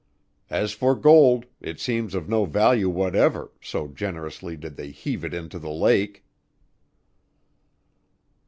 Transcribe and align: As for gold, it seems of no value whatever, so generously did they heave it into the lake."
As 0.49 0.71
for 0.73 0.95
gold, 0.95 1.45
it 1.59 1.79
seems 1.79 2.15
of 2.15 2.27
no 2.27 2.45
value 2.45 2.89
whatever, 2.89 3.51
so 3.61 3.87
generously 3.87 4.57
did 4.57 4.75
they 4.75 4.89
heave 4.89 5.23
it 5.23 5.31
into 5.31 5.59
the 5.59 5.69
lake." 5.69 6.25